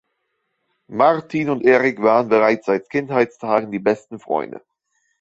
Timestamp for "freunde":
4.17-4.63